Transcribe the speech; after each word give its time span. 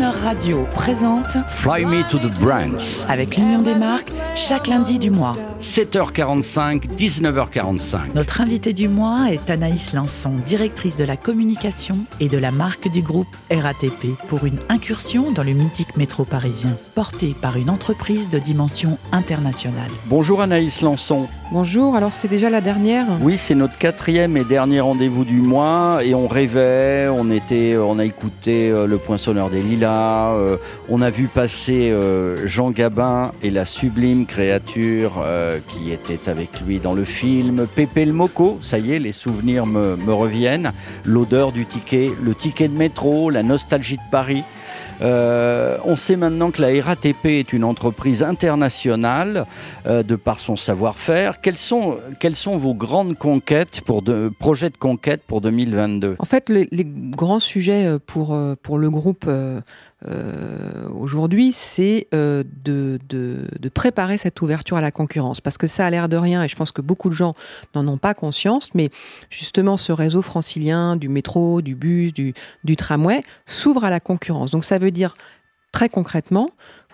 Radio 0.00 0.64
présente 0.72 1.36
Fly 1.48 1.84
Me 1.84 2.08
to 2.08 2.18
the 2.18 2.30
Brands. 2.38 3.04
avec 3.08 3.36
l'Union 3.36 3.62
des 3.62 3.74
marques 3.74 4.12
chaque 4.36 4.68
lundi 4.68 4.98
du 5.00 5.10
mois. 5.10 5.36
7h45, 5.60 6.94
19h45. 6.96 8.14
Notre 8.14 8.40
invitée 8.40 8.72
du 8.72 8.88
mois 8.88 9.32
est 9.32 9.50
Anaïs 9.50 9.92
Lançon, 9.94 10.30
directrice 10.44 10.96
de 10.96 11.04
la 11.04 11.16
communication 11.16 11.96
et 12.20 12.28
de 12.28 12.38
la 12.38 12.52
marque 12.52 12.88
du 12.88 13.02
groupe 13.02 13.26
RATP 13.50 14.16
pour 14.28 14.46
une 14.46 14.58
incursion 14.68 15.32
dans 15.32 15.42
le 15.42 15.52
mythique 15.52 15.96
métro 15.96 16.24
parisien, 16.24 16.76
portée 16.94 17.34
par 17.40 17.56
une 17.56 17.68
entreprise 17.70 18.28
de 18.28 18.38
dimension 18.38 18.98
internationale. 19.10 19.90
Bonjour 20.06 20.40
Anaïs 20.40 20.80
Lançon. 20.80 21.26
Bonjour, 21.50 21.96
alors 21.96 22.12
c'est 22.12 22.28
déjà 22.28 22.50
la 22.50 22.60
dernière? 22.60 23.06
Oui, 23.20 23.36
c'est 23.36 23.54
notre 23.56 23.78
quatrième 23.78 24.36
et 24.36 24.44
dernier 24.44 24.80
rendez-vous 24.80 25.24
du 25.24 25.40
mois 25.40 26.00
et 26.04 26.14
on 26.14 26.28
rêvait, 26.28 27.08
on 27.08 27.30
était, 27.30 27.76
on 27.78 27.98
a 27.98 28.04
écouté 28.04 28.70
euh, 28.70 28.86
le 28.86 28.98
poinçonneur 28.98 29.50
des 29.50 29.62
lilas, 29.62 29.87
euh, 29.88 30.56
on 30.88 31.02
a 31.02 31.10
vu 31.10 31.28
passer 31.28 31.90
euh, 31.90 32.46
Jean 32.46 32.70
Gabin 32.70 33.32
et 33.42 33.50
la 33.50 33.64
sublime 33.64 34.26
créature 34.26 35.22
euh, 35.24 35.58
qui 35.68 35.92
était 35.92 36.28
avec 36.28 36.60
lui 36.60 36.80
dans 36.80 36.94
le 36.94 37.04
film, 37.04 37.66
Pépé 37.66 38.04
le 38.04 38.12
Moco, 38.12 38.58
ça 38.62 38.78
y 38.78 38.92
est, 38.92 38.98
les 38.98 39.12
souvenirs 39.12 39.66
me, 39.66 39.96
me 39.96 40.12
reviennent, 40.12 40.72
l'odeur 41.04 41.52
du 41.52 41.66
ticket, 41.66 42.10
le 42.22 42.34
ticket 42.34 42.68
de 42.68 42.76
métro, 42.76 43.30
la 43.30 43.42
nostalgie 43.42 43.96
de 43.96 44.10
Paris. 44.10 44.44
Euh, 45.00 45.78
on 45.84 45.96
sait 45.96 46.16
maintenant 46.16 46.50
que 46.50 46.62
la 46.62 46.82
RATP 46.82 47.26
est 47.26 47.52
une 47.52 47.64
entreprise 47.64 48.22
internationale 48.22 49.46
euh, 49.86 50.02
de 50.02 50.16
par 50.16 50.38
son 50.38 50.56
savoir-faire. 50.56 51.40
Quelles 51.40 51.56
sont, 51.56 51.98
quelles 52.18 52.36
sont 52.36 52.56
vos 52.56 52.74
grandes 52.74 53.16
conquêtes 53.16 53.80
pour 53.82 54.02
de, 54.02 54.30
projets 54.38 54.70
de 54.70 54.76
conquête 54.76 55.22
pour 55.26 55.40
2022 55.40 56.16
En 56.18 56.24
fait, 56.24 56.48
les, 56.48 56.68
les 56.72 56.84
grands 56.84 57.40
sujets 57.40 57.86
euh, 57.86 57.98
pour, 58.04 58.34
euh, 58.34 58.54
pour 58.62 58.78
le 58.78 58.90
groupe 58.90 59.24
euh, 59.28 59.60
aujourd'hui, 60.94 61.52
c'est 61.52 62.06
euh, 62.14 62.44
de, 62.64 62.98
préparer 63.74 64.18
cette 64.18 64.40
ouverture 64.42 64.76
à 64.76 64.80
la 64.80 64.90
concurrence. 64.90 65.40
Parce 65.40 65.58
que 65.58 65.66
ça 65.66 65.86
a 65.86 65.90
l'air 65.90 66.08
de 66.08 66.16
rien, 66.16 66.42
et 66.42 66.48
je 66.48 66.56
pense 66.56 66.72
que 66.72 66.82
beaucoup 66.82 67.08
de 67.08 67.14
gens 67.14 67.34
n'en 67.74 67.86
ont 67.86 67.98
pas 67.98 68.14
conscience, 68.14 68.74
mais 68.74 68.90
justement, 69.30 69.76
ce 69.76 69.92
réseau 69.92 70.22
francilien 70.22 70.96
du 70.96 71.08
métro, 71.08 71.62
du 71.62 71.74
bus, 71.74 72.12
du 72.12 72.76
tramway 72.76 73.22
s'ouvre 73.46 73.84
à 73.84 73.90
la 73.90 74.00
concurrence. 74.00 74.50
Donc 74.50 74.64
ça 74.64 74.78
veut 74.78 74.90
dire 74.90 75.16
très 75.72 75.88
concrètement 75.88 76.50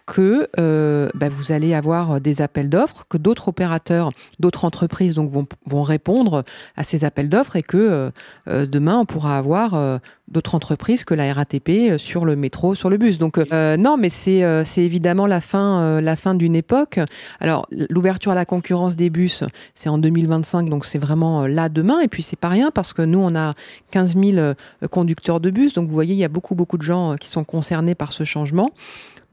que 0.07 0.49
euh, 0.59 1.09
bah, 1.15 1.29
vous 1.29 1.53
allez 1.53 1.75
avoir 1.75 2.21
des 2.21 2.43
appels 2.43 2.69
d'offres, 2.69 3.07
que 3.09 3.17
d'autres 3.17 3.49
opérateurs, 3.49 4.11
d'autres 4.39 4.65
entreprises 4.65 5.15
donc 5.15 5.31
vont, 5.31 5.47
vont 5.67 5.83
répondre 5.83 6.45
à 6.77 6.85
ces 6.85 7.05
appels 7.05 7.29
d'offres 7.29 7.57
et 7.57 7.63
que 7.63 7.77
euh, 7.77 8.11
euh, 8.49 8.67
demain 8.67 8.99
on 8.99 9.05
pourra 9.07 9.39
avoir 9.39 9.75
euh, 9.75 9.99
d'autres 10.29 10.55
entreprises 10.55 11.05
que 11.05 11.15
la 11.15 11.33
RATP 11.33 11.69
euh, 11.69 11.99
sur 11.99 12.25
le 12.25 12.37
métro, 12.37 12.75
sur 12.75 12.91
le 12.91 12.97
bus. 12.97 13.19
Donc 13.19 13.39
euh, 13.39 13.77
non, 13.77 13.97
mais 13.97 14.11
c'est 14.11 14.45
euh, 14.45 14.65
c'est 14.65 14.83
évidemment 14.83 15.27
la 15.27 15.41
fin 15.41 15.81
euh, 15.81 16.01
la 16.01 16.17
fin 16.17 16.35
d'une 16.35 16.57
époque. 16.57 16.99
Alors 17.41 17.67
l'ouverture 17.91 18.33
à 18.33 18.35
la 18.35 18.45
concurrence 18.45 18.97
des 18.97 19.11
bus, 19.11 19.45
c'est 19.75 19.89
en 19.89 19.99
2025, 19.99 20.69
donc 20.69 20.85
c'est 20.85 20.99
vraiment 20.99 21.47
là 21.47 21.69
demain. 21.69 22.01
Et 22.01 22.09
puis 22.09 22.23
c'est 22.23 22.39
pas 22.39 22.49
rien 22.49 22.71
parce 22.71 22.93
que 22.93 23.03
nous 23.03 23.21
on 23.21 23.35
a 23.37 23.55
15 23.91 24.17
000 24.17 24.37
euh, 24.37 24.55
conducteurs 24.91 25.41
de 25.41 25.51
bus, 25.51 25.73
donc 25.73 25.89
vous 25.89 25.95
voyez 25.95 26.15
il 26.15 26.21
y 26.21 26.25
a 26.25 26.29
beaucoup 26.29 26.55
beaucoup 26.55 26.79
de 26.79 26.83
gens 26.83 27.17
qui 27.17 27.29
sont 27.29 27.45
concernés 27.45 27.95
par 27.95 28.13
ce 28.13 28.25
changement. 28.25 28.71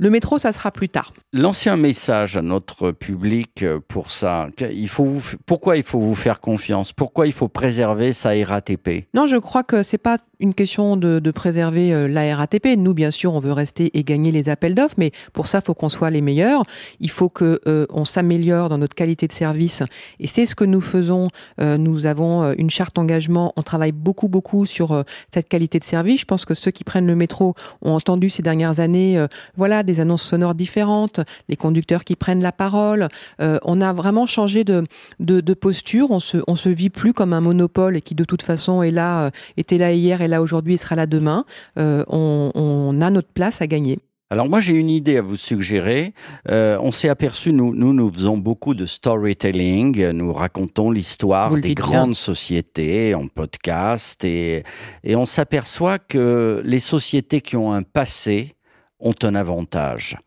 Le 0.01 0.09
métro, 0.09 0.39
ça 0.39 0.51
sera 0.51 0.71
plus 0.71 0.89
tard. 0.89 1.13
L'ancien 1.31 1.77
message 1.77 2.35
à 2.35 2.41
notre 2.41 2.89
public 2.89 3.61
euh, 3.61 3.79
pour 3.87 4.09
ça, 4.09 4.47
il 4.59 4.89
faut 4.89 5.05
vous 5.05 5.21
pourquoi 5.45 5.77
il 5.77 5.83
faut 5.83 5.99
vous 5.99 6.15
faire 6.15 6.39
confiance? 6.39 6.91
Pourquoi 6.91 7.27
il 7.27 7.33
faut 7.33 7.49
préserver 7.49 8.11
sa 8.11 8.31
RATP 8.31 9.05
Non, 9.13 9.27
je 9.27 9.37
crois 9.37 9.61
que 9.61 9.83
c'est 9.83 9.99
pas 9.99 10.17
une 10.41 10.55
question 10.55 10.97
de, 10.97 11.31
préserver 11.31 11.93
euh, 11.93 12.07
la 12.07 12.35
RATP. 12.35 12.75
Nous, 12.77 12.93
bien 12.93 13.11
sûr, 13.11 13.33
on 13.33 13.39
veut 13.39 13.53
rester 13.53 13.97
et 13.97 14.03
gagner 14.03 14.31
les 14.31 14.49
appels 14.49 14.75
d'offres, 14.75 14.95
mais 14.97 15.11
pour 15.33 15.47
ça, 15.47 15.59
il 15.59 15.65
faut 15.65 15.73
qu'on 15.73 15.87
soit 15.87 16.09
les 16.09 16.21
meilleurs. 16.21 16.63
Il 16.99 17.09
faut 17.09 17.29
que 17.29 17.61
euh, 17.67 17.85
on 17.89 18.03
s'améliore 18.03 18.67
dans 18.67 18.77
notre 18.77 18.95
qualité 18.95 19.27
de 19.27 19.31
service, 19.31 19.83
et 20.19 20.27
c'est 20.27 20.45
ce 20.45 20.55
que 20.55 20.65
nous 20.65 20.81
faisons. 20.81 21.29
Euh, 21.61 21.77
nous 21.77 22.05
avons 22.05 22.51
une 22.53 22.69
charte 22.69 22.97
engagement. 22.97 23.53
On 23.55 23.61
travaille 23.61 23.91
beaucoup, 23.91 24.27
beaucoup 24.27 24.65
sur 24.65 25.03
cette 25.33 25.47
qualité 25.47 25.79
de 25.79 25.83
service. 25.83 26.21
Je 26.21 26.25
pense 26.25 26.43
que 26.43 26.53
ceux 26.53 26.71
qui 26.71 26.83
prennent 26.83 27.07
le 27.07 27.15
métro 27.15 27.53
ont 27.81 27.93
entendu 27.93 28.29
ces 28.29 28.41
dernières 28.41 28.79
années, 28.79 29.23
voilà, 29.55 29.83
des 29.83 29.99
annonces 29.99 30.23
sonores 30.23 30.55
différentes, 30.55 31.19
les 31.49 31.55
conducteurs 31.55 32.03
qui 32.03 32.15
prennent 32.15 32.41
la 32.41 32.51
parole. 32.51 33.07
On 33.39 33.81
a 33.81 33.93
vraiment 33.93 34.25
changé 34.25 34.63
de, 34.63 34.83
posture. 35.53 36.09
On 36.09 36.19
se, 36.19 36.39
se 36.55 36.69
vit 36.69 36.89
plus 36.89 37.13
comme 37.13 37.33
un 37.33 37.41
monopole 37.41 37.95
et 37.97 38.01
qui 38.01 38.15
de 38.15 38.23
toute 38.23 38.41
façon 38.41 38.81
est 38.81 38.91
là, 38.91 39.29
était 39.57 39.77
là 39.77 39.93
hier, 39.93 40.21
est 40.21 40.30
là 40.31 40.41
aujourd'hui, 40.41 40.73
et 40.73 40.77
sera 40.77 40.95
là 40.95 41.05
demain. 41.05 41.45
Euh, 41.77 42.03
on, 42.07 42.51
on 42.55 43.01
a 43.01 43.11
notre 43.11 43.31
place 43.31 43.61
à 43.61 43.67
gagner. 43.67 43.99
Alors 44.31 44.47
moi 44.47 44.61
j'ai 44.61 44.73
une 44.73 44.89
idée 44.89 45.17
à 45.17 45.21
vous 45.21 45.35
suggérer. 45.35 46.13
Euh, 46.49 46.77
on 46.81 46.91
s'est 46.91 47.09
aperçu, 47.09 47.51
nous, 47.51 47.75
nous 47.75 47.91
nous 47.91 48.09
faisons 48.09 48.37
beaucoup 48.37 48.73
de 48.73 48.85
storytelling, 48.85 50.11
nous 50.11 50.31
racontons 50.31 50.89
l'histoire 50.89 51.53
des 51.53 51.59
bien. 51.59 51.73
grandes 51.73 52.15
sociétés 52.15 53.13
en 53.13 53.27
podcast 53.27 54.23
et, 54.23 54.63
et 55.03 55.17
on 55.17 55.25
s'aperçoit 55.25 55.99
que 55.99 56.61
les 56.63 56.79
sociétés 56.79 57.41
qui 57.41 57.57
ont 57.57 57.73
un 57.73 57.83
passé 57.83 58.55
ont 59.01 59.15
un 59.21 59.35
avantage. 59.35 60.17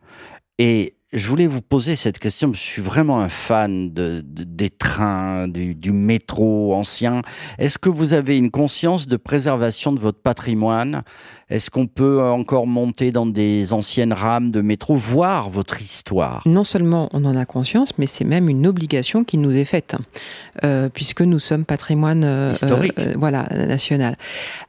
Et 0.59 0.94
je 1.15 1.27
voulais 1.29 1.47
vous 1.47 1.61
poser 1.61 1.95
cette 1.95 2.19
question, 2.19 2.51
je 2.53 2.59
suis 2.59 2.81
vraiment 2.81 3.19
un 3.21 3.29
fan 3.29 3.93
de, 3.93 4.21
de- 4.25 4.43
des 4.43 4.69
trains, 4.69 5.47
du, 5.47 5.73
du 5.73 5.91
métro 5.91 6.73
ancien. 6.75 7.21
Est-ce 7.57 7.77
que 7.79 7.89
vous 7.89 8.13
avez 8.13 8.37
une 8.37 8.51
conscience 8.51 9.07
de 9.07 9.17
préservation 9.17 9.91
de 9.93 9.99
votre 9.99 10.19
patrimoine? 10.21 11.03
Est-ce 11.49 11.69
qu'on 11.69 11.87
peut 11.87 12.21
encore 12.21 12.67
monter 12.67 13.11
dans 13.11 13.25
des 13.25 13.71
anciennes 13.71 14.13
rames 14.13 14.51
de 14.51 14.61
métro, 14.61 14.95
voir 14.95 15.49
votre 15.49 15.81
histoire? 15.81 16.41
Non 16.45 16.63
seulement 16.63 17.09
on 17.13 17.23
en 17.25 17.35
a 17.35 17.45
conscience, 17.45 17.97
mais 17.97 18.07
c'est 18.07 18.25
même 18.25 18.49
une 18.49 18.67
obligation 18.67 19.23
qui 19.23 19.37
nous 19.37 19.55
est 19.55 19.65
faite, 19.65 19.95
euh, 20.63 20.89
puisque 20.93 21.21
nous 21.21 21.39
sommes 21.39 21.63
patrimoine 21.65 22.23
euh, 22.23 22.51
Historique. 22.53 22.99
euh, 22.99 23.13
voilà, 23.17 23.43
national. 23.53 24.17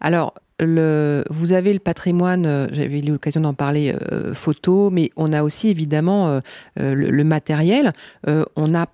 Alors, 0.00 0.34
vous 0.60 1.52
avez 1.52 1.72
le 1.72 1.78
patrimoine, 1.78 2.46
euh, 2.46 2.66
j'avais 2.72 3.00
eu 3.00 3.02
l'occasion 3.02 3.40
d'en 3.40 3.54
parler, 3.54 3.94
euh, 4.12 4.34
photo, 4.34 4.90
mais 4.90 5.10
on 5.16 5.32
a 5.32 5.42
aussi 5.42 5.68
évidemment 5.68 6.28
euh, 6.28 6.40
euh, 6.80 6.94
le, 6.94 7.24
matériel. 7.24 7.92
On 8.56 8.74
a 8.74 8.86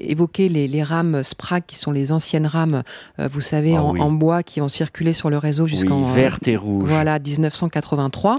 évoqué 0.00 0.48
les, 0.48 0.68
les 0.68 0.82
rames 0.82 1.22
SPRAG, 1.22 1.64
qui 1.66 1.76
sont 1.76 1.92
les 1.92 2.12
anciennes 2.12 2.46
rames, 2.46 2.82
euh, 3.20 3.28
vous 3.30 3.40
savez, 3.40 3.74
Ah 3.76 3.82
en, 3.82 3.92
oui. 3.92 4.00
en 4.00 4.10
bois, 4.10 4.42
qui 4.42 4.60
ont 4.60 4.68
circulé 4.68 5.12
sur 5.12 5.30
le 5.30 5.38
réseau 5.38 5.66
jusqu'en 5.66 6.02
Oui, 6.02 6.14
verte 6.14 6.48
et 6.48 6.56
rouge. 6.56 6.88
voilà, 6.88 7.18
1983. 7.18 8.38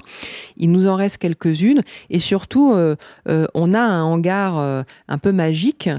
Il 0.58 0.72
nous 0.72 0.88
en 0.88 0.96
reste 0.96 1.18
quelques-unes 1.18 1.82
et 2.10 2.20
surtout, 2.20 2.74
euh, 2.74 2.96
euh, 3.30 3.46
on 3.54 3.74
a 3.74 3.80
un 3.80 4.04
hangar 4.04 4.58
un 5.08 5.18
peu 5.18 5.32
magique 5.32 5.90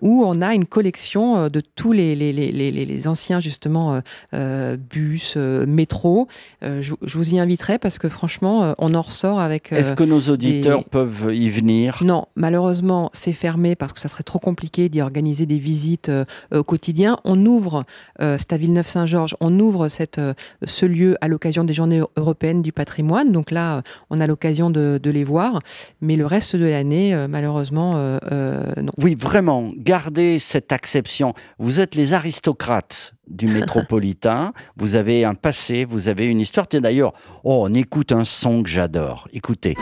où 0.00 0.24
on 0.24 0.40
a 0.42 0.54
une 0.54 0.66
collection 0.66 1.48
de 1.48 1.60
tous 1.60 1.92
les, 1.92 3.06
anciens 3.08 3.40
justement 3.40 4.00
bus, 4.32 5.36
métro. 5.36 6.28
Je, 6.62 6.92
je 7.02 7.18
vous 7.18 7.34
y 7.34 7.38
inviterai 7.38 7.78
parce 7.78 7.98
que 7.98 8.08
franchement, 8.08 8.74
on 8.78 8.94
en 8.94 9.02
ressort 9.02 9.40
avec. 9.40 9.72
Est-ce 9.72 9.92
que 9.92 10.04
nos 10.04 10.20
auditeurs 10.20 10.78
des- 10.80 10.84
peuvent 10.84 11.30
y 11.34 11.48
venir? 11.48 11.98
Non, 12.02 12.26
malheureusement, 12.36 13.10
c'est 13.12 13.32
fermé 13.32 13.74
parce 13.76 13.92
que 13.92 14.00
ça 14.00 14.08
serait 14.08 14.24
trop 14.24 14.38
compliqué 14.38 14.88
d'y 14.96 15.02
organiser 15.02 15.44
des 15.44 15.58
visites 15.58 16.08
euh, 16.08 16.24
au 16.52 16.64
quotidien. 16.64 17.18
On 17.24 17.44
ouvre, 17.44 17.84
euh, 18.22 18.36
c'est 18.38 18.52
à 18.52 18.56
Villeneuve-Saint-Georges, 18.56 19.36
on 19.40 19.58
ouvre 19.60 19.88
cette, 19.88 20.18
euh, 20.18 20.32
ce 20.64 20.86
lieu 20.86 21.16
à 21.20 21.28
l'occasion 21.28 21.64
des 21.64 21.74
Journées 21.74 22.02
européennes 22.16 22.62
du 22.62 22.72
patrimoine. 22.72 23.32
Donc 23.32 23.50
là, 23.50 23.76
euh, 23.76 23.82
on 24.10 24.20
a 24.20 24.26
l'occasion 24.26 24.70
de, 24.70 24.98
de 25.02 25.10
les 25.10 25.24
voir. 25.24 25.60
Mais 26.00 26.16
le 26.16 26.26
reste 26.26 26.56
de 26.56 26.66
l'année, 26.66 27.14
euh, 27.14 27.28
malheureusement, 27.28 27.94
euh, 27.96 28.18
euh, 28.32 28.62
non. 28.82 28.92
Oui, 28.98 29.14
vraiment, 29.14 29.72
gardez 29.76 30.38
cette 30.38 30.72
acception. 30.72 31.34
Vous 31.58 31.80
êtes 31.80 31.94
les 31.94 32.14
aristocrates 32.14 33.14
du 33.28 33.48
métropolitain. 33.48 34.52
vous 34.76 34.94
avez 34.94 35.24
un 35.24 35.34
passé, 35.34 35.84
vous 35.84 36.08
avez 36.08 36.26
une 36.26 36.40
histoire. 36.40 36.66
Tiens, 36.68 36.80
d'ailleurs, 36.80 37.12
oh, 37.44 37.66
on 37.68 37.74
écoute 37.74 38.12
un 38.12 38.24
son 38.24 38.62
que 38.62 38.68
j'adore. 38.68 39.28
Écoutez. 39.32 39.74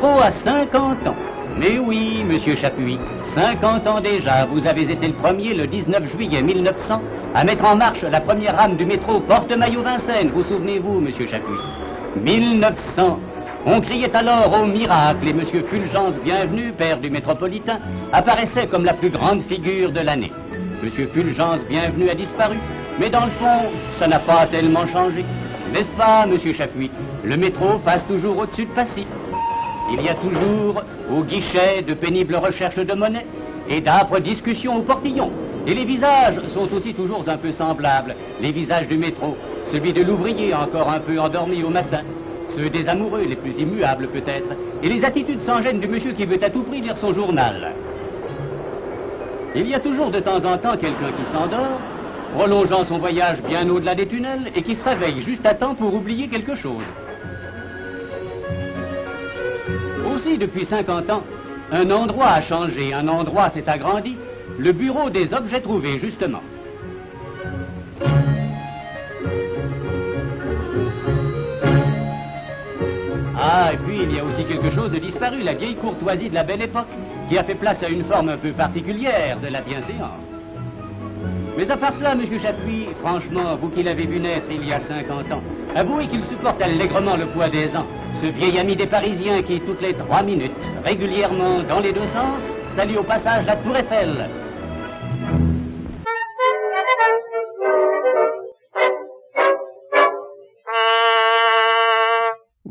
Métro 0.00 0.18
a 0.18 0.30
50 0.30 1.06
ans. 1.08 1.16
Mais 1.58 1.78
oui, 1.78 2.24
monsieur 2.24 2.56
Chapuis, 2.56 2.98
50 3.34 3.86
ans 3.86 4.00
déjà, 4.00 4.46
vous 4.46 4.66
avez 4.66 4.90
été 4.90 5.08
le 5.08 5.12
premier, 5.12 5.52
le 5.52 5.66
19 5.66 6.10
juillet 6.16 6.40
1900, 6.40 7.02
à 7.34 7.44
mettre 7.44 7.66
en 7.66 7.76
marche 7.76 8.00
la 8.02 8.22
première 8.22 8.56
rame 8.56 8.76
du 8.76 8.86
métro 8.86 9.20
Porte-Maillot-Vincennes. 9.20 10.30
Vous 10.32 10.42
souvenez-vous, 10.42 11.00
monsieur 11.00 11.26
Chapuis? 11.26 11.58
1900. 12.16 13.18
On 13.66 13.82
criait 13.82 14.16
alors 14.16 14.62
au 14.62 14.64
miracle 14.64 15.28
et 15.28 15.34
monsieur 15.34 15.64
Fulgence 15.64 16.14
Bienvenu, 16.24 16.72
père 16.72 16.98
du 16.98 17.10
métropolitain, 17.10 17.78
apparaissait 18.10 18.68
comme 18.68 18.86
la 18.86 18.94
plus 18.94 19.10
grande 19.10 19.42
figure 19.42 19.92
de 19.92 20.00
l'année. 20.00 20.32
Monsieur 20.82 21.10
Fulgence 21.12 21.60
Bienvenu 21.68 22.08
a 22.08 22.14
disparu, 22.14 22.56
mais 22.98 23.10
dans 23.10 23.26
le 23.26 23.32
fond, 23.32 23.68
ça 23.98 24.08
n'a 24.08 24.20
pas 24.20 24.46
tellement 24.46 24.86
changé. 24.86 25.26
N'est-ce 25.74 25.92
pas, 25.98 26.24
monsieur 26.24 26.54
Chapuis? 26.54 26.90
Le 27.22 27.36
métro 27.36 27.78
passe 27.84 28.06
toujours 28.06 28.38
au-dessus 28.38 28.64
de 28.64 28.70
Passy. 28.70 29.06
Il 29.92 30.02
y 30.02 30.08
a 30.08 30.14
toujours 30.14 30.82
au 31.12 31.22
guichet 31.24 31.82
de 31.82 31.94
pénibles 31.94 32.36
recherches 32.36 32.76
de 32.76 32.94
monnaie 32.94 33.26
et 33.68 33.80
d'âpres 33.80 34.20
discussions 34.20 34.76
au 34.76 34.82
portillon. 34.82 35.30
Et 35.66 35.74
les 35.74 35.84
visages 35.84 36.40
sont 36.54 36.72
aussi 36.72 36.94
toujours 36.94 37.28
un 37.28 37.36
peu 37.36 37.52
semblables. 37.52 38.14
Les 38.40 38.52
visages 38.52 38.88
du 38.88 38.96
métro, 38.96 39.36
celui 39.72 39.92
de 39.92 40.02
l'ouvrier 40.02 40.54
encore 40.54 40.90
un 40.90 41.00
peu 41.00 41.18
endormi 41.18 41.62
au 41.62 41.70
matin, 41.70 42.02
ceux 42.56 42.70
des 42.70 42.88
amoureux 42.88 43.24
les 43.28 43.36
plus 43.36 43.52
immuables 43.58 44.08
peut-être, 44.08 44.54
et 44.82 44.88
les 44.88 45.04
attitudes 45.04 45.42
sans 45.42 45.60
gêne 45.62 45.80
du 45.80 45.88
monsieur 45.88 46.12
qui 46.12 46.24
veut 46.24 46.42
à 46.42 46.50
tout 46.50 46.62
prix 46.62 46.80
lire 46.80 46.96
son 46.96 47.12
journal. 47.12 47.72
Il 49.54 49.68
y 49.68 49.74
a 49.74 49.80
toujours 49.80 50.10
de 50.10 50.20
temps 50.20 50.44
en 50.44 50.56
temps 50.56 50.76
quelqu'un 50.76 51.12
qui 51.12 51.32
s'endort, 51.32 51.80
prolongeant 52.34 52.84
son 52.84 52.98
voyage 52.98 53.42
bien 53.42 53.68
au-delà 53.68 53.96
des 53.96 54.06
tunnels 54.06 54.52
et 54.54 54.62
qui 54.62 54.76
se 54.76 54.84
réveille 54.84 55.20
juste 55.22 55.44
à 55.44 55.54
temps 55.54 55.74
pour 55.74 55.92
oublier 55.92 56.28
quelque 56.28 56.54
chose. 56.54 56.86
Aussi, 60.20 60.36
depuis 60.36 60.66
50 60.66 61.08
ans, 61.08 61.22
un 61.72 61.90
endroit 61.90 62.28
a 62.28 62.42
changé, 62.42 62.92
un 62.92 63.08
endroit 63.08 63.48
s'est 63.48 63.66
agrandi, 63.66 64.16
le 64.58 64.72
bureau 64.72 65.08
des 65.08 65.32
objets 65.32 65.62
trouvés, 65.62 65.98
justement. 65.98 66.42
Ah, 73.38 73.72
et 73.72 73.78
puis 73.78 74.00
il 74.02 74.14
y 74.14 74.18
a 74.18 74.24
aussi 74.24 74.44
quelque 74.44 74.70
chose 74.72 74.90
de 74.90 74.98
disparu, 74.98 75.42
la 75.42 75.54
vieille 75.54 75.76
courtoisie 75.76 76.28
de 76.28 76.34
la 76.34 76.42
belle 76.42 76.62
époque, 76.62 76.88
qui 77.30 77.38
a 77.38 77.44
fait 77.44 77.54
place 77.54 77.82
à 77.82 77.88
une 77.88 78.04
forme 78.04 78.28
un 78.28 78.36
peu 78.36 78.52
particulière 78.52 79.40
de 79.40 79.48
la 79.48 79.62
bienséance. 79.62 80.29
Mais 81.56 81.70
à 81.70 81.76
part 81.76 81.92
cela, 81.94 82.14
monsieur 82.14 82.38
Chapuis, 82.38 82.88
franchement, 83.00 83.56
vous 83.60 83.68
qui 83.70 83.82
l'avez 83.82 84.06
vu 84.06 84.18
naître 84.20 84.46
il 84.50 84.66
y 84.66 84.72
a 84.72 84.80
50 84.80 85.32
ans, 85.32 85.42
avouez 85.74 86.06
qu'il 86.06 86.22
supporte 86.24 86.60
allègrement 86.62 87.16
le 87.16 87.26
poids 87.26 87.48
des 87.48 87.74
ans. 87.76 87.86
Ce 88.20 88.26
vieil 88.26 88.58
ami 88.58 88.76
des 88.76 88.86
Parisiens 88.86 89.42
qui, 89.42 89.60
toutes 89.60 89.82
les 89.82 89.94
trois 89.94 90.22
minutes, 90.22 90.52
régulièrement, 90.84 91.62
dans 91.68 91.80
les 91.80 91.92
deux 91.92 92.06
sens, 92.08 92.40
salue 92.76 92.96
au 92.96 93.02
passage 93.02 93.44
la 93.46 93.56
Tour 93.56 93.76
Eiffel, 93.76 94.28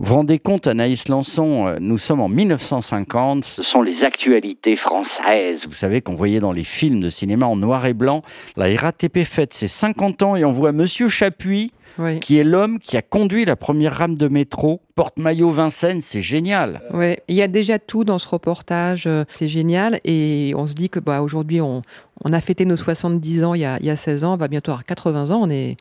Vous 0.02 0.14
rendez 0.16 0.40
compte, 0.40 0.66
Anaïs 0.66 1.10
Lançon, 1.10 1.68
euh, 1.68 1.76
nous 1.82 1.98
sommes 1.98 2.22
en 2.22 2.30
1950. 2.30 3.44
Ce 3.44 3.64
sont 3.64 3.82
les 3.82 4.02
actualités 4.02 4.78
françaises. 4.78 5.60
Vous 5.66 5.74
savez 5.74 6.00
qu'on 6.00 6.16
voyait 6.16 6.40
dans 6.40 6.54
les 6.54 6.64
films 6.64 7.02
de 7.02 7.10
cinéma 7.10 7.48
en 7.48 7.58
noir 7.58 7.86
et 7.86 7.94
blanc. 7.94 8.22
La 8.56 8.68
RATP 8.74 9.26
fête 9.26 9.54
ses 9.54 9.68
50 9.68 10.22
ans 10.22 10.36
et 10.38 10.46
on 10.46 10.54
voit 10.54 10.72
Monsieur 10.72 11.10
Chapuis, 11.10 11.74
Oui. 11.98 12.22
qui 12.22 12.38
est 12.38 12.46
l'homme 12.46 12.80
qui 12.80 12.96
a 12.96 13.02
conduit 13.02 13.44
la 13.44 13.58
première 13.58 13.94
rame 13.98 14.18
de 14.18 14.30
métro. 14.30 14.80
Porte-maillot 14.96 15.50
Vincennes, 15.52 16.00
c'est 16.00 16.22
génial. 16.22 16.82
Ouais, 16.94 17.20
il 17.28 17.36
y 17.36 17.42
a 17.42 17.50
déjà 17.50 17.78
tout 17.78 18.06
dans 18.06 18.20
ce 18.20 18.30
reportage, 18.30 19.04
euh, 19.06 19.26
c'est 19.38 19.50
génial. 19.50 20.00
Et 20.06 20.54
on 20.56 20.66
se 20.66 20.76
dit 20.76 20.90
que 20.90 21.02
bah, 21.02 21.22
aujourd'hui, 21.22 21.60
on, 21.60 21.82
on 22.24 22.32
a 22.32 22.40
fêté 22.40 22.64
nos 22.64 22.78
70 22.78 23.44
ans 23.44 23.54
il 23.54 23.62
y 23.62 23.66
a, 23.66 23.76
il 23.82 23.86
y 23.86 23.90
a 23.90 23.98
16 23.98 24.24
ans, 24.24 24.36
on 24.36 24.38
va 24.38 24.48
bientôt 24.48 24.72
avoir 24.72 24.86
80 24.86 25.32
ans, 25.32 25.42
on 25.44 25.50
est, 25.50 25.76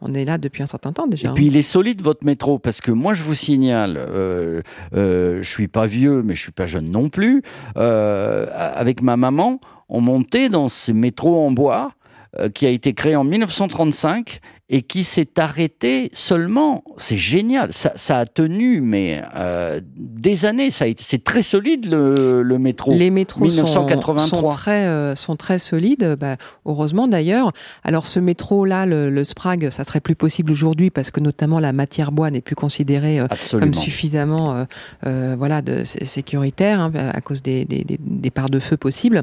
on 0.00 0.14
est 0.14 0.24
là 0.24 0.38
depuis 0.38 0.62
un 0.62 0.66
certain 0.66 0.92
temps 0.92 1.06
déjà. 1.06 1.28
Et 1.28 1.30
hein. 1.30 1.34
puis 1.34 1.46
il 1.46 1.56
est 1.56 1.62
solide 1.62 2.02
votre 2.02 2.24
métro 2.24 2.58
parce 2.58 2.80
que 2.80 2.90
moi 2.90 3.14
je 3.14 3.22
vous 3.22 3.34
signale, 3.34 3.96
euh, 3.96 4.62
euh, 4.94 5.42
je 5.42 5.48
suis 5.48 5.68
pas 5.68 5.86
vieux 5.86 6.22
mais 6.22 6.34
je 6.34 6.40
suis 6.40 6.52
pas 6.52 6.66
jeune 6.66 6.90
non 6.90 7.08
plus. 7.08 7.42
Euh, 7.76 8.46
avec 8.54 9.02
ma 9.02 9.16
maman, 9.16 9.60
on 9.88 10.00
montait 10.00 10.48
dans 10.48 10.68
ces 10.68 10.92
métros 10.92 11.46
en 11.46 11.50
bois 11.50 11.92
euh, 12.40 12.48
qui 12.48 12.66
a 12.66 12.70
été 12.70 12.94
créé 12.94 13.14
en 13.14 13.22
1935 13.22 14.40
et 14.70 14.80
qui 14.82 15.04
s'est 15.04 15.38
arrêté 15.38 16.10
seulement. 16.14 16.84
C'est 16.96 17.18
génial, 17.18 17.72
ça, 17.72 17.92
ça 17.96 18.20
a 18.20 18.26
tenu 18.26 18.80
mais 18.80 19.20
euh, 19.36 19.80
des 19.94 20.46
années. 20.46 20.70
Ça 20.70 20.86
c'est 20.98 21.22
très 21.22 21.42
solide 21.42 21.84
le, 21.86 22.42
le 22.42 22.58
métro. 22.58 22.92
Les 22.94 23.10
métros 23.10 23.40
sont, 23.50 23.62
1983. 23.62 24.26
sont 24.40 24.48
très, 24.48 24.86
euh, 24.86 25.14
sont 25.14 25.36
très 25.36 25.58
solides, 25.58 26.16
bah, 26.18 26.36
heureusement 26.64 27.08
d'ailleurs. 27.08 27.52
Alors 27.82 28.06
ce 28.06 28.20
métro-là, 28.20 28.86
le, 28.86 29.10
le 29.10 29.24
Sprague, 29.24 29.68
ça 29.70 29.84
serait 29.84 30.00
plus 30.00 30.14
possible 30.14 30.50
aujourd'hui 30.50 30.90
parce 30.90 31.10
que 31.10 31.20
notamment 31.20 31.60
la 31.60 31.72
matière 31.74 32.10
bois 32.10 32.30
n'est 32.30 32.40
plus 32.40 32.56
considérée 32.56 33.20
euh, 33.20 33.26
comme 33.52 33.74
suffisamment 33.74 34.54
euh, 34.54 34.64
euh, 35.06 35.34
voilà, 35.38 35.60
de, 35.60 35.84
sé- 35.84 36.04
sécuritaire 36.06 36.80
hein, 36.80 36.92
à 37.12 37.20
cause 37.20 37.42
des, 37.42 37.66
des, 37.66 37.84
des, 37.84 37.98
des 38.00 38.30
parts 38.30 38.50
de 38.50 38.60
feu 38.60 38.76
possibles. 38.78 39.20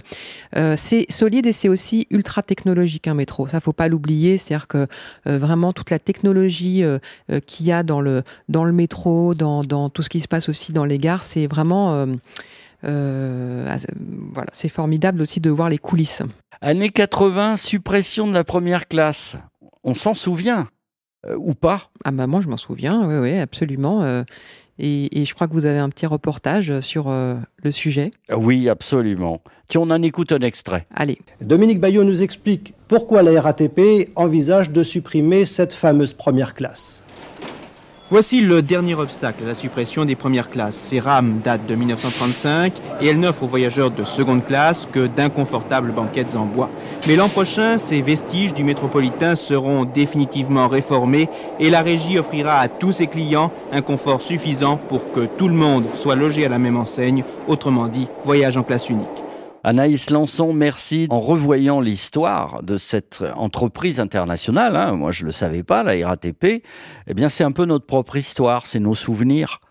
Euh, 0.55 0.75
c'est 0.77 1.05
solide 1.09 1.47
et 1.47 1.51
c'est 1.53 1.69
aussi 1.69 2.05
ultra 2.11 2.43
technologique 2.43 3.07
un 3.07 3.15
métro. 3.15 3.47
Ça 3.47 3.59
faut 3.59 3.73
pas 3.73 3.87
l'oublier, 3.87 4.37
c'est-à-dire 4.37 4.67
que 4.67 4.85
euh, 5.27 5.30
vraiment 5.37 5.73
toute 5.73 5.89
la 5.89 5.99
technologie 5.99 6.83
euh, 6.83 6.99
euh, 7.31 7.39
qu'il 7.39 7.65
y 7.65 7.71
a 7.71 7.83
dans 7.83 8.01
le 8.01 8.23
dans 8.49 8.63
le 8.63 8.71
métro, 8.71 9.33
dans, 9.35 9.63
dans 9.63 9.89
tout 9.89 10.01
ce 10.03 10.09
qui 10.09 10.19
se 10.21 10.27
passe 10.27 10.49
aussi 10.49 10.73
dans 10.73 10.85
les 10.85 10.97
gares, 10.97 11.23
c'est 11.23 11.47
vraiment 11.47 11.93
euh, 11.93 12.05
euh, 12.83 13.77
voilà, 14.33 14.49
c'est 14.53 14.69
formidable 14.69 15.21
aussi 15.21 15.39
de 15.39 15.49
voir 15.49 15.69
les 15.69 15.77
coulisses. 15.77 16.23
Années 16.61 16.89
80, 16.89 17.57
suppression 17.57 18.27
de 18.27 18.33
la 18.33 18.43
première 18.43 18.87
classe. 18.87 19.37
On 19.83 19.93
s'en 19.93 20.13
souvient 20.13 20.67
Euh, 21.27 21.35
ou 21.37 21.53
pas? 21.53 21.91
Ah 22.03 22.09
bah 22.09 22.25
moi 22.25 22.41
je 22.41 22.47
m'en 22.47 22.57
souviens, 22.57 23.05
oui, 23.07 23.17
oui, 23.21 23.37
absolument. 23.37 24.01
euh, 24.01 24.23
et, 24.79 25.21
et 25.21 25.25
je 25.25 25.33
crois 25.33 25.47
que 25.47 25.53
vous 25.53 25.65
avez 25.65 25.79
un 25.79 25.89
petit 25.89 26.05
reportage 26.05 26.79
sur 26.79 27.09
euh, 27.09 27.35
le 27.57 27.71
sujet. 27.71 28.11
Oui, 28.35 28.69
absolument. 28.69 29.41
Tiens, 29.67 29.81
on 29.81 29.89
en 29.89 30.01
écoute 30.01 30.31
un 30.31 30.39
extrait. 30.39 30.85
Allez. 30.93 31.19
Dominique 31.39 31.79
Bayot 31.79 32.03
nous 32.03 32.23
explique 32.23 32.73
pourquoi 32.87 33.23
la 33.23 33.39
RATP 33.41 34.09
envisage 34.15 34.71
de 34.71 34.83
supprimer 34.83 35.45
cette 35.45 35.73
fameuse 35.73 36.13
première 36.13 36.55
classe. 36.55 37.03
Voici 38.11 38.41
le 38.41 38.61
dernier 38.61 38.93
obstacle 38.93 39.45
à 39.45 39.47
la 39.47 39.53
suppression 39.53 40.03
des 40.03 40.17
premières 40.17 40.49
classes. 40.49 40.75
Ces 40.75 40.99
rames 40.99 41.39
datent 41.41 41.65
de 41.65 41.75
1935 41.75 42.73
et 42.99 43.07
elles 43.07 43.17
n'offrent 43.17 43.43
aux 43.43 43.47
voyageurs 43.47 43.89
de 43.89 44.03
seconde 44.03 44.45
classe 44.45 44.85
que 44.91 45.07
d'inconfortables 45.07 45.93
banquettes 45.93 46.35
en 46.35 46.43
bois. 46.43 46.69
Mais 47.07 47.15
l'an 47.15 47.29
prochain, 47.29 47.77
ces 47.77 48.01
vestiges 48.01 48.53
du 48.53 48.65
métropolitain 48.65 49.37
seront 49.37 49.85
définitivement 49.85 50.67
réformés 50.67 51.29
et 51.57 51.69
la 51.69 51.81
régie 51.83 52.19
offrira 52.19 52.59
à 52.59 52.67
tous 52.67 52.91
ses 52.91 53.07
clients 53.07 53.49
un 53.71 53.81
confort 53.81 54.21
suffisant 54.21 54.75
pour 54.75 55.13
que 55.13 55.21
tout 55.21 55.47
le 55.47 55.55
monde 55.55 55.85
soit 55.93 56.15
logé 56.15 56.45
à 56.45 56.49
la 56.49 56.59
même 56.59 56.75
enseigne, 56.75 57.23
autrement 57.47 57.87
dit, 57.87 58.09
voyage 58.25 58.57
en 58.57 58.63
classe 58.63 58.89
unique. 58.89 59.20
Anaïs 59.63 60.09
Lançon, 60.09 60.53
merci. 60.53 61.05
En 61.11 61.19
revoyant 61.19 61.81
l'histoire 61.81 62.63
de 62.63 62.79
cette 62.79 63.23
entreprise 63.35 63.99
internationale, 63.99 64.75
hein, 64.75 64.93
moi 64.93 65.11
je 65.11 65.23
le 65.23 65.31
savais 65.31 65.61
pas, 65.61 65.83
la 65.83 66.07
RATP, 66.07 66.63
eh 67.07 67.13
bien 67.13 67.29
c'est 67.29 67.43
un 67.43 67.51
peu 67.51 67.65
notre 67.65 67.85
propre 67.85 68.17
histoire, 68.17 68.65
c'est 68.65 68.79
nos 68.79 68.95
souvenirs. 68.95 69.61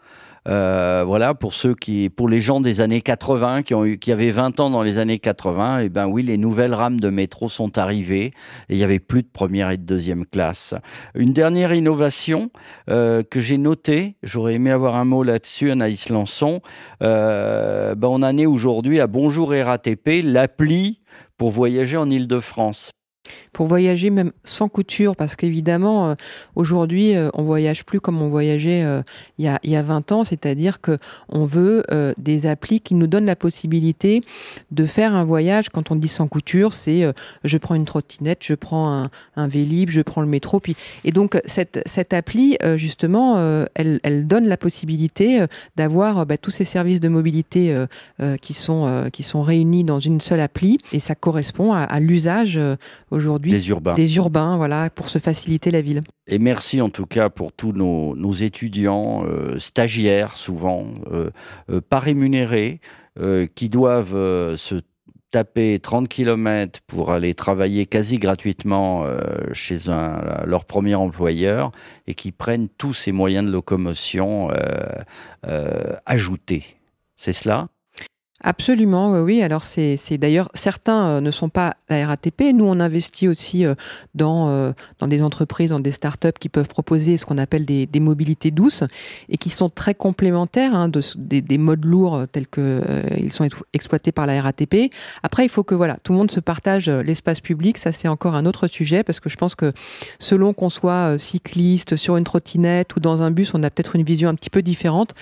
Euh, 0.50 1.04
voilà, 1.06 1.34
pour 1.34 1.54
ceux 1.54 1.74
qui, 1.74 2.10
pour 2.10 2.28
les 2.28 2.40
gens 2.40 2.60
des 2.60 2.80
années 2.80 3.00
80 3.00 3.62
qui 3.62 3.74
ont 3.74 3.84
eu, 3.84 3.98
qui 3.98 4.10
avaient 4.10 4.30
20 4.30 4.58
ans 4.60 4.70
dans 4.70 4.82
les 4.82 4.98
années 4.98 5.18
80, 5.18 5.80
eh 5.80 5.88
ben 5.88 6.06
oui, 6.06 6.22
les 6.22 6.38
nouvelles 6.38 6.74
rames 6.74 6.98
de 6.98 7.08
métro 7.08 7.48
sont 7.48 7.78
arrivées 7.78 8.26
et 8.26 8.32
il 8.70 8.76
y 8.76 8.84
avait 8.84 8.98
plus 8.98 9.22
de 9.22 9.28
première 9.32 9.70
et 9.70 9.76
de 9.76 9.84
deuxième 9.84 10.26
classe. 10.26 10.74
Une 11.14 11.32
dernière 11.32 11.72
innovation 11.72 12.50
euh, 12.88 13.22
que 13.22 13.38
j'ai 13.38 13.58
notée, 13.58 14.16
j'aurais 14.22 14.54
aimé 14.54 14.70
avoir 14.70 14.96
un 14.96 15.04
mot 15.04 15.22
là-dessus, 15.22 15.70
Anaïs 15.70 16.08
Lançon. 16.08 16.60
Euh, 17.02 17.94
ben 17.94 18.08
on 18.08 18.22
en 18.22 18.36
est 18.36 18.46
aujourd'hui 18.46 18.98
à 19.00 19.06
Bonjour 19.06 19.52
RATP, 19.52 20.22
l'appli 20.24 21.00
pour 21.36 21.50
voyager 21.50 21.96
en 21.96 22.10
Île-de-France. 22.10 22.90
Pour 23.52 23.66
voyager 23.66 24.10
même 24.10 24.32
sans 24.44 24.68
couture, 24.68 25.16
parce 25.16 25.36
qu'évidemment, 25.36 26.10
euh, 26.10 26.14
aujourd'hui, 26.54 27.14
euh, 27.14 27.30
on 27.34 27.42
voyage 27.42 27.84
plus 27.84 28.00
comme 28.00 28.20
on 28.22 28.28
voyageait 28.28 28.82
euh, 28.84 29.02
il, 29.38 29.44
y 29.44 29.48
a, 29.48 29.58
il 29.62 29.70
y 29.70 29.76
a 29.76 29.82
20 29.82 30.12
ans, 30.12 30.24
c'est-à-dire 30.24 30.80
que 30.80 30.98
on 31.28 31.44
veut 31.44 31.82
euh, 31.90 32.12
des 32.18 32.46
applis 32.46 32.80
qui 32.80 32.94
nous 32.94 33.06
donnent 33.06 33.26
la 33.26 33.36
possibilité 33.36 34.20
de 34.70 34.86
faire 34.86 35.14
un 35.14 35.24
voyage. 35.24 35.68
Quand 35.70 35.90
on 35.90 35.96
dit 35.96 36.08
sans 36.08 36.28
couture, 36.28 36.72
c'est 36.72 37.04
euh, 37.04 37.12
je 37.44 37.58
prends 37.58 37.74
une 37.74 37.84
trottinette, 37.84 38.44
je 38.44 38.54
prends 38.54 38.92
un, 38.92 39.10
un 39.36 39.48
Vélib, 39.48 39.90
je 39.90 40.00
prends 40.00 40.20
le 40.20 40.26
métro. 40.26 40.60
Puis, 40.60 40.76
et 41.04 41.12
donc, 41.12 41.40
cette, 41.44 41.82
cette 41.86 42.12
appli, 42.12 42.56
euh, 42.62 42.76
justement, 42.76 43.36
euh, 43.38 43.64
elle, 43.74 44.00
elle 44.02 44.26
donne 44.26 44.46
la 44.46 44.56
possibilité 44.56 45.40
euh, 45.40 45.46
d'avoir 45.76 46.18
euh, 46.18 46.24
bah, 46.24 46.36
tous 46.36 46.50
ces 46.50 46.64
services 46.64 47.00
de 47.00 47.08
mobilité 47.08 47.72
euh, 47.72 47.86
euh, 48.20 48.36
qui, 48.36 48.54
sont, 48.54 48.86
euh, 48.86 49.08
qui 49.08 49.22
sont 49.22 49.42
réunis 49.42 49.84
dans 49.84 49.98
une 49.98 50.20
seule 50.20 50.40
appli. 50.40 50.78
Et 50.92 50.98
ça 51.00 51.14
correspond 51.14 51.72
à, 51.72 51.80
à 51.80 52.00
l'usage 52.00 52.56
euh, 52.56 52.76
aujourd'hui 53.20 53.52
Des 53.52 53.68
urbains. 53.68 53.94
des 53.94 54.16
urbains, 54.16 54.56
voilà, 54.56 54.90
pour 54.90 55.08
se 55.08 55.18
faciliter 55.18 55.70
la 55.70 55.82
ville. 55.82 56.02
Et 56.26 56.38
merci 56.38 56.80
en 56.80 56.88
tout 56.88 57.06
cas 57.06 57.28
pour 57.28 57.52
tous 57.52 57.72
nos, 57.72 58.16
nos 58.16 58.32
étudiants, 58.32 59.22
euh, 59.24 59.58
stagiaires 59.58 60.36
souvent, 60.36 60.86
euh, 61.12 61.30
euh, 61.70 61.80
pas 61.80 61.98
rémunérés, 62.00 62.80
qui 63.54 63.68
doivent 63.68 64.56
se 64.56 64.80
taper 65.30 65.78
30 65.78 66.08
km 66.08 66.80
pour 66.86 67.10
aller 67.10 67.34
travailler 67.34 67.84
quasi 67.84 68.18
gratuitement 68.18 69.04
chez 69.52 69.90
un, 69.90 70.42
leur 70.46 70.64
premier 70.64 70.94
employeur 70.94 71.70
et 72.06 72.14
qui 72.14 72.32
prennent 72.32 72.68
tous 72.68 72.94
ces 72.94 73.12
moyens 73.12 73.46
de 73.46 73.52
locomotion 73.52 74.50
euh, 74.50 74.54
euh, 75.46 75.96
ajoutés. 76.06 76.64
C'est 77.16 77.32
cela 77.32 77.68
Absolument, 78.42 79.20
oui. 79.20 79.42
Alors 79.42 79.62
c'est 79.62 79.98
d'ailleurs 80.16 80.48
certains 80.54 81.08
euh, 81.08 81.20
ne 81.20 81.30
sont 81.30 81.50
pas 81.50 81.76
la 81.90 82.06
RATP. 82.06 82.54
Nous, 82.54 82.64
on 82.64 82.80
investit 82.80 83.28
aussi 83.28 83.66
euh, 83.66 83.74
dans 84.14 84.48
euh, 84.48 84.72
dans 84.98 85.08
des 85.08 85.22
entreprises, 85.22 85.70
dans 85.70 85.80
des 85.80 85.90
startups 85.90 86.28
qui 86.40 86.48
peuvent 86.48 86.68
proposer 86.68 87.18
ce 87.18 87.26
qu'on 87.26 87.36
appelle 87.36 87.66
des, 87.66 88.00
mobilités 88.00 88.50
douces 88.50 88.82
et 89.28 89.36
qui 89.36 89.50
sont 89.50 89.68
très 89.68 89.94
complémentaires 89.94 90.74
hein, 90.74 90.88
de, 90.88 91.02
des, 91.18 91.42
des, 91.42 91.58
modes 91.58 91.84
lourds 91.84 92.22
tels 92.32 92.46
que 92.46 92.80
ils 93.18 93.30
sont 93.30 93.46
exploités 93.74 94.10
par 94.10 94.26
la 94.26 94.40
RATP. 94.40 94.90
Après, 95.22 95.44
il 95.44 95.50
faut 95.50 95.62
que 95.62 95.74
voilà, 95.74 95.98
tout 96.02 96.12
le 96.12 96.18
monde 96.18 96.30
se 96.30 96.40
partage 96.40 96.88
l'espace 96.88 97.42
public. 97.42 97.76
Ça, 97.76 97.92
c'est 97.92 98.08
encore 98.08 98.34
un 98.34 98.46
autre 98.46 98.68
sujet 98.68 99.04
parce 99.04 99.20
que 99.20 99.28
je 99.28 99.36
pense 99.36 99.54
que 99.54 99.72
selon 100.18 100.54
qu'on 100.54 100.70
soit 100.70 101.18
cycliste 101.18 101.96
sur 101.96 102.16
une 102.16 102.24
trottinette 102.24 102.96
ou 102.96 103.00
dans 103.00 103.20
un 103.20 103.30
bus, 103.30 103.52
on 103.52 103.62
a 103.62 103.68
peut-être 103.68 103.96
une 103.96 104.02
vision 104.02 104.30
un 104.30 104.34
petit 104.34 104.50
peu 104.50 104.62
différente 104.62 105.14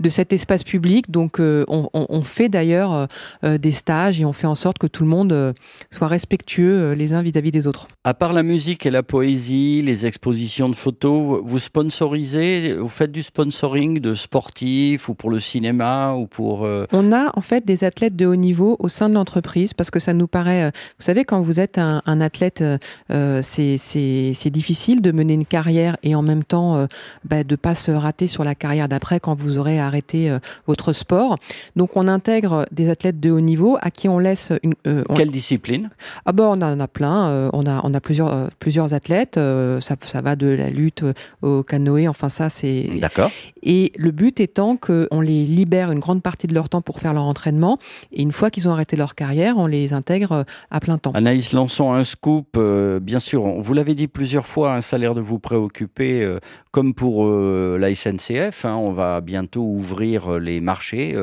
de 0.00 0.08
cet 0.10 0.34
espace 0.34 0.64
public. 0.64 1.10
Donc, 1.10 1.38
on, 1.40 1.64
on, 1.94 2.06
on 2.10 2.22
fait 2.22 2.50
d'ailleurs 2.58 2.92
euh, 2.92 3.06
euh, 3.44 3.56
des 3.56 3.70
stages 3.70 4.20
et 4.20 4.24
on 4.24 4.32
fait 4.32 4.48
en 4.48 4.56
sorte 4.56 4.78
que 4.78 4.88
tout 4.88 5.04
le 5.04 5.08
monde 5.08 5.32
euh, 5.32 5.52
soit 5.92 6.08
respectueux 6.08 6.92
les 6.92 7.12
uns 7.12 7.22
vis-à-vis 7.22 7.52
des 7.52 7.68
autres. 7.68 7.86
À 8.02 8.14
part 8.14 8.32
la 8.32 8.42
musique 8.42 8.84
et 8.84 8.90
la 8.90 9.04
poésie, 9.04 9.80
les 9.82 10.06
expositions 10.06 10.68
de 10.68 10.74
photos, 10.74 11.40
vous 11.44 11.58
sponsorisez, 11.60 12.74
vous 12.74 12.88
faites 12.88 13.12
du 13.12 13.22
sponsoring 13.22 14.00
de 14.00 14.16
sportifs 14.16 15.08
ou 15.08 15.14
pour 15.14 15.30
le 15.30 15.38
cinéma 15.38 16.14
ou 16.14 16.26
pour... 16.26 16.66
On 16.92 17.12
a 17.12 17.30
en 17.36 17.40
fait 17.40 17.64
des 17.64 17.84
athlètes 17.84 18.16
de 18.16 18.26
haut 18.26 18.36
niveau 18.36 18.76
au 18.80 18.88
sein 18.88 19.08
de 19.08 19.14
l'entreprise 19.14 19.72
parce 19.72 19.90
que 19.90 20.00
ça 20.00 20.14
nous 20.14 20.26
paraît... 20.26 20.72
Vous 20.98 21.04
savez, 21.04 21.24
quand 21.24 21.42
vous 21.42 21.60
êtes 21.60 21.78
un, 21.78 22.20
athlète, 22.20 22.62
euh, 23.10 23.40
c'est 23.42 24.50
difficile 24.50 25.00
de 25.00 25.12
mener 25.12 25.34
une 25.34 25.46
carrière 25.46 25.96
et 26.02 26.14
en 26.14 26.22
même 26.22 26.44
temps 26.44 26.76
euh, 26.76 26.86
bah, 27.24 27.44
de 27.44 27.56
pas 27.56 27.74
se 27.74 27.90
rater 27.90 28.26
sur 28.26 28.42
la 28.44 28.54
carrière 28.54 28.88
d'après 28.88 29.20
quand 29.20 29.34
vous 29.34 29.58
aurez 29.58 29.78
arrêté 29.78 30.36
votre 30.66 30.92
sport. 30.92 31.36
Donc 31.76 31.96
on 31.96 32.08
intègre 32.08 32.47
des 32.70 32.90
athlètes 32.90 33.20
de 33.20 33.30
haut 33.30 33.40
niveau 33.40 33.78
à 33.80 33.90
qui 33.90 34.08
on 34.08 34.18
laisse 34.18 34.52
une. 34.62 34.74
Euh, 34.86 35.04
Quelle 35.14 35.30
discipline? 35.30 35.90
Ah 36.24 36.32
bon, 36.32 36.44
on 36.44 36.62
en 36.62 36.80
a 36.80 36.88
plein. 36.88 37.28
Euh, 37.28 37.50
on 37.52 37.66
a 37.66 37.80
on 37.84 37.94
a 37.94 38.00
plusieurs 38.00 38.32
euh, 38.32 38.46
plusieurs 38.58 38.94
athlètes. 38.94 39.34
ça 39.36 39.96
ça 40.04 40.20
va 40.20 40.36
de 40.36 40.46
la 40.46 40.70
lutte 40.70 41.04
au 41.42 41.62
canoë. 41.62 42.08
Enfin 42.08 42.28
ça 42.28 42.50
c'est. 42.50 42.88
D'accord. 43.00 43.30
Et 43.62 43.92
le 43.96 44.10
but 44.10 44.40
étant 44.40 44.76
que 44.76 45.08
on 45.10 45.20
les 45.20 45.44
libère 45.44 45.92
une 45.92 45.98
grande 45.98 46.22
partie 46.22 46.46
de 46.46 46.54
leur 46.54 46.68
temps 46.68 46.80
pour 46.80 47.00
faire 47.00 47.14
leur 47.14 47.24
entraînement. 47.24 47.78
Et 48.12 48.22
une 48.22 48.32
fois 48.32 48.50
qu'ils 48.50 48.68
ont 48.68 48.72
arrêté 48.72 48.96
leur 48.96 49.14
carrière, 49.14 49.58
on 49.58 49.66
les 49.66 49.92
intègre 49.92 50.44
à 50.70 50.80
plein 50.80 50.98
temps. 50.98 51.12
Anaïs 51.12 51.52
Lançon, 51.52 51.92
un 51.92 52.04
scoop. 52.04 52.58
bien 53.02 53.20
sûr, 53.20 53.42
vous 53.60 53.74
l'avez 53.74 53.94
dit 53.94 54.08
plusieurs 54.08 54.46
fois, 54.46 54.74
un 54.74 54.80
salaire 54.80 55.14
de 55.14 55.20
vous 55.20 55.38
préoccuper, 55.38 56.36
comme 56.70 56.94
pour 56.94 57.28
la 57.28 57.94
SNCF. 57.94 58.64
Hein, 58.64 58.76
on 58.76 58.92
va 58.92 59.20
bientôt 59.20 59.62
ouvrir 59.62 60.38
les 60.38 60.60
marchés, 60.60 61.16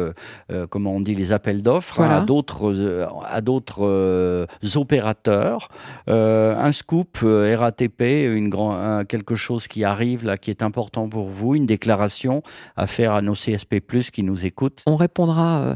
comment 0.70 0.92
on 0.94 1.00
dit 1.00 1.15
les 1.16 1.32
appels 1.32 1.62
d'offres 1.62 2.02
à 2.02 2.22
d'autres 2.22 2.74
euh, 2.76 3.06
à 3.26 3.42
d'autres 3.42 3.86
euh, 3.86 4.46
opérateurs. 4.76 5.70
Euh, 6.10 6.56
un 6.58 6.72
scoop 6.72 7.18
RATP, 7.22 8.02
une 8.02 8.50
grand, 8.50 9.06
quelque 9.06 9.36
chose 9.36 9.68
qui 9.68 9.84
arrive 9.84 10.26
là, 10.26 10.38
qui 10.38 10.50
est 10.50 10.62
important 10.62 11.08
pour 11.10 11.30
vous, 11.30 11.56
une 11.56 11.66
déclaration 11.66 12.44
à 12.76 12.88
faire 12.88 13.14
à 13.14 13.22
nos 13.22 13.34
CSP+ 13.34 13.82
qui 14.12 14.24
nous 14.24 14.46
écoutent. 14.46 14.84
On 14.86 14.96
répondra 14.96 15.76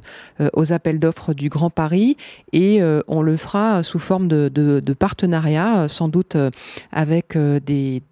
aux 0.53 0.74
appels 0.74 1.00
d'offres 1.00 1.34
du 1.34 1.50
Grand 1.50 1.69
Paris 1.69 2.17
et 2.53 2.81
on 3.08 3.22
le 3.22 3.38
fera 3.38 3.84
sous 3.84 4.00
forme 4.00 4.27
de, 4.27 4.50
de, 4.50 4.79
de 4.79 4.93
partenariat, 4.93 5.88
sans 5.88 6.08
doute 6.08 6.36
avec 6.91 7.38
des 7.38 8.03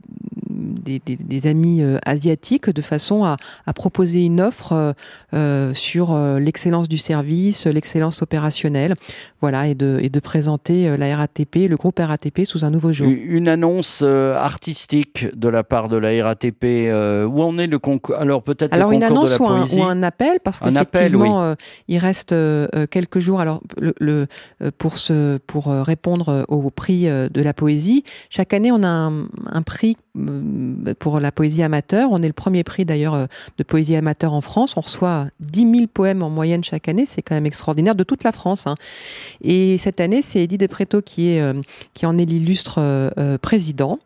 des, 0.57 0.99
des, 1.05 1.15
des, 1.15 1.47
amis 1.47 1.81
euh, 1.81 1.97
asiatiques 2.05 2.69
de 2.69 2.81
façon 2.81 3.23
à, 3.23 3.35
à 3.65 3.73
proposer 3.73 4.25
une 4.25 4.41
offre 4.41 4.73
euh, 4.73 4.93
euh 5.33 5.73
sur 5.73 6.17
l'excellence 6.39 6.87
du 6.87 6.97
service, 6.97 7.67
l'excellence 7.67 8.21
opérationnelle, 8.21 8.95
voilà, 9.41 9.67
et 9.67 9.75
de, 9.75 9.99
et 10.01 10.09
de 10.09 10.19
présenter 10.19 10.97
la 10.97 11.15
RATP, 11.15 11.67
le 11.69 11.75
groupe 11.75 11.99
RATP 11.99 12.45
sous 12.45 12.65
un 12.65 12.69
nouveau 12.69 12.91
jour. 12.91 13.07
Une 13.07 13.47
annonce 13.47 14.01
artistique 14.01 15.27
de 15.35 15.49
la 15.49 15.63
part 15.63 15.89
de 15.89 15.97
la 15.97 16.23
RATP, 16.23 16.65
où 17.29 17.41
en 17.41 17.57
est 17.57 17.67
le 17.67 17.79
concours 17.79 18.15
Alors 18.15 18.43
peut-être 18.43 18.73
alors 18.73 18.91
une 18.91 19.03
annonce 19.03 19.37
ou 19.39 19.45
un, 19.45 19.65
ou 19.65 19.83
un, 19.83 20.03
appel, 20.03 20.39
parce 20.43 20.59
qu'effectivement, 20.59 21.51
oui. 21.51 21.55
il 21.87 21.97
reste 21.97 22.33
quelques 22.89 23.19
jours. 23.19 23.41
Alors 23.41 23.61
le, 23.77 23.93
le 23.99 24.27
pour 24.77 24.97
ce 24.97 25.37
pour 25.37 25.67
répondre 25.67 26.45
au 26.47 26.69
prix 26.69 27.05
de 27.05 27.41
la 27.41 27.53
poésie, 27.53 28.03
chaque 28.29 28.53
année 28.53 28.71
on 28.71 28.83
a 28.83 28.87
un, 28.87 29.27
un 29.51 29.61
prix 29.61 29.97
pour 30.99 31.19
la 31.19 31.31
poésie 31.31 31.63
amateur. 31.63 32.09
On 32.11 32.21
est 32.21 32.27
le 32.27 32.33
premier 32.33 32.63
prix 32.63 32.85
d'ailleurs 32.85 33.13
euh, 33.13 33.25
de 33.57 33.63
poésie 33.63 33.95
amateur 33.95 34.33
en 34.33 34.41
France. 34.41 34.75
On 34.77 34.81
reçoit 34.81 35.27
10 35.39 35.71
000 35.71 35.87
poèmes 35.93 36.23
en 36.23 36.29
moyenne 36.29 36.63
chaque 36.63 36.87
année. 36.87 37.05
C'est 37.05 37.21
quand 37.21 37.35
même 37.35 37.45
extraordinaire 37.45 37.95
de 37.95 38.03
toute 38.03 38.23
la 38.23 38.31
France. 38.31 38.67
Hein. 38.67 38.75
Et 39.41 39.77
cette 39.77 39.99
année, 39.99 40.21
c'est 40.21 40.43
Eddie 40.43 40.57
Depreto 40.57 41.01
qui 41.01 41.29
est 41.29 41.41
euh, 41.41 41.53
qui 41.93 42.05
en 42.05 42.17
est 42.17 42.25
l'illustre 42.25 42.75
euh, 42.79 43.37
président. 43.37 43.99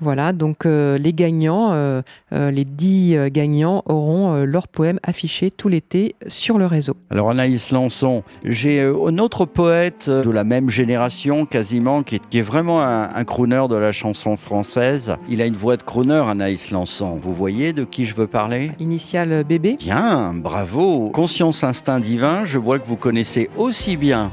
Voilà, 0.00 0.34
donc 0.34 0.66
les 0.66 1.14
gagnants, 1.14 2.02
les 2.30 2.64
10 2.66 3.30
gagnants 3.30 3.82
auront 3.86 4.44
leurs 4.44 4.68
poèmes 4.68 5.00
affichés 5.02 5.50
tout 5.50 5.68
l'été 5.68 6.16
sur 6.26 6.58
le 6.58 6.66
réseau. 6.66 6.98
Alors 7.08 7.30
Anaïs 7.30 7.70
Lançon, 7.70 8.22
j'ai 8.44 8.82
un 8.82 9.18
autre 9.18 9.46
poète 9.46 10.10
de 10.10 10.30
la 10.30 10.44
même 10.44 10.68
génération 10.68 11.46
quasiment 11.46 12.02
qui 12.02 12.16
est, 12.16 12.28
qui 12.28 12.40
est 12.40 12.42
vraiment 12.42 12.82
un, 12.82 13.08
un 13.14 13.24
crooner 13.24 13.68
de 13.70 13.74
la 13.74 13.90
chanson 13.90 14.36
française. 14.36 15.16
Il 15.30 15.40
a 15.40 15.46
une 15.46 15.56
voix 15.56 15.78
de 15.78 15.82
crooner, 15.86 16.22
Anaïs 16.28 16.70
Lançon. 16.72 17.18
Vous 17.22 17.32
voyez 17.32 17.72
de 17.72 17.84
qui 17.84 18.04
je 18.04 18.14
veux 18.14 18.26
parler? 18.26 18.72
Initial 18.78 19.44
bébé. 19.44 19.76
Bien, 19.78 20.34
bravo. 20.34 21.08
Conscience 21.10 21.64
instinct 21.64 22.00
divin, 22.00 22.44
je 22.44 22.58
vois 22.58 22.78
que 22.78 22.86
vous 22.86 22.96
connaissez 22.96 23.48
aussi 23.56 23.96
bien 23.96 24.30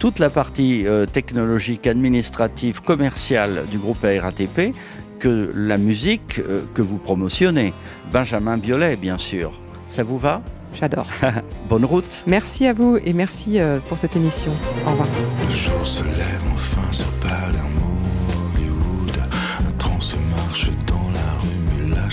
toute 0.00 0.18
la 0.18 0.30
partie 0.30 0.86
euh, 0.86 1.06
technologique, 1.06 1.86
administrative, 1.86 2.82
commerciale 2.82 3.64
du 3.70 3.78
groupe 3.78 4.02
RATP 4.02 4.74
que 5.20 5.52
la 5.54 5.78
musique 5.78 6.40
euh, 6.40 6.62
que 6.74 6.82
vous 6.82 6.98
promotionnez. 6.98 7.72
Benjamin 8.12 8.56
Biolay, 8.56 8.96
bien 8.96 9.18
sûr. 9.18 9.60
Ça 9.86 10.02
vous 10.02 10.18
va? 10.18 10.42
J'adore. 10.74 11.06
Bonne 11.68 11.84
route. 11.84 12.24
Merci 12.26 12.66
à 12.66 12.72
vous 12.72 12.98
et 13.04 13.12
merci 13.12 13.60
euh, 13.60 13.78
pour 13.88 13.98
cette 13.98 14.16
émission. 14.16 14.52
Au 14.86 14.90
revoir. 14.90 15.08
Le 15.48 15.54
jour 15.54 15.86
se 15.86 16.02
lève 16.02 16.42
enfin 16.52 16.90
sur 16.90 17.08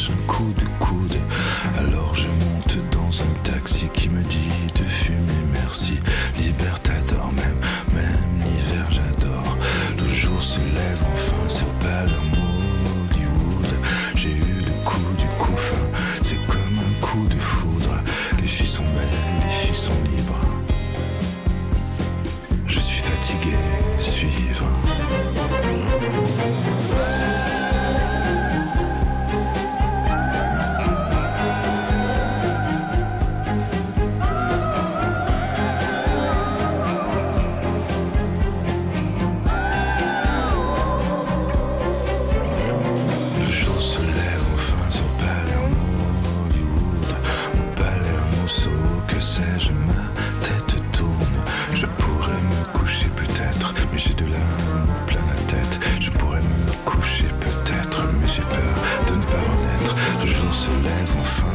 Un 0.10 0.28
coup 0.28 0.52
de 0.58 0.84
coude. 0.84 1.18
Alors 1.78 2.16
je 2.16 2.28
monte 2.28 2.78
dans 2.92 3.22
un 3.22 3.52
taxi 3.52 3.88
qui 3.94 4.10
me 4.10 4.24
dit 4.24 4.50
de 4.76 4.84
fumer 4.84 5.46
merci. 5.54 6.00
Libertador 6.40 7.32
même 7.34 7.61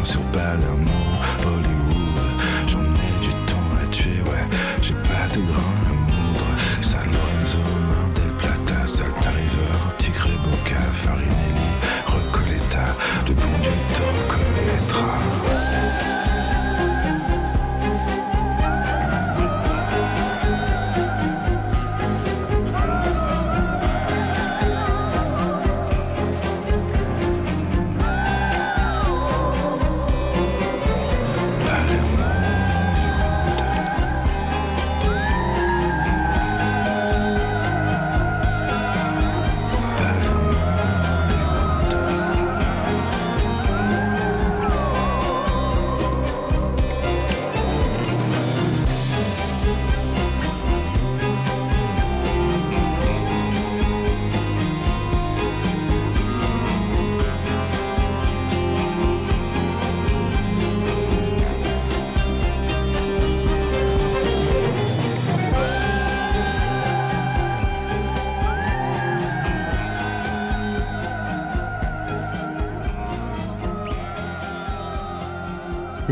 sur 0.07 0.21
Palermo. 0.31 1.16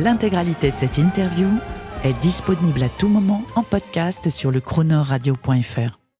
L'intégralité 0.05 0.71
de 0.71 0.77
cette 0.77 0.99
interview 0.99 1.49
est 2.05 2.13
disponible 2.21 2.83
à 2.83 2.91
tout 2.91 3.09
moment 3.09 3.43
en 3.57 3.63
podcast 3.63 4.29
sur 4.29 4.51
le 4.51 4.61
chronoradio.fr. 4.61 6.04